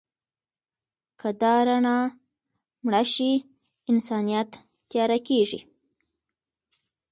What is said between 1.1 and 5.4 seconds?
که دا رڼا مړه شي، انسانیت تیاره